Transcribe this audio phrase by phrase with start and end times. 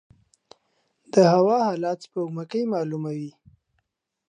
[1.13, 3.31] د هوا حالات سپوږمکۍ معلوموي